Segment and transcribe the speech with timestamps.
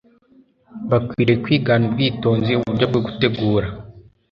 [0.89, 3.67] bakwiriye kwigana ubwitonzi uburyo bwo gutegura